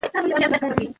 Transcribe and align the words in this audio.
خلک 0.13 0.13
به 0.13 0.19
اسانه 0.19 0.59
ژوند 0.59 0.63
ولري. 0.63 0.87